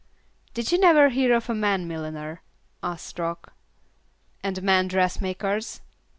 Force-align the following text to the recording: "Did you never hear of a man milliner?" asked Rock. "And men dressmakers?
"Did 0.55 0.71
you 0.71 0.79
never 0.79 1.09
hear 1.09 1.31
of 1.35 1.47
a 1.47 1.53
man 1.53 1.87
milliner?" 1.87 2.41
asked 2.81 3.19
Rock. 3.19 3.53
"And 4.41 4.63
men 4.63 4.87
dressmakers? 4.87 5.81